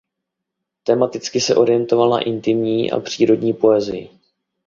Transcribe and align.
Tematicky 0.83 1.39
se 1.41 1.55
orientoval 1.55 2.09
na 2.09 2.19
intimní 2.19 2.91
a 2.91 2.99
přírodní 2.99 3.53
poezii. 3.53 4.09